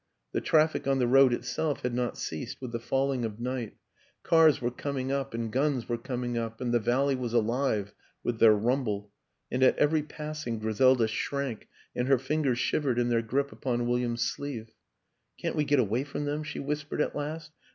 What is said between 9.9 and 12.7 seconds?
passing Griselda shrank and her fingers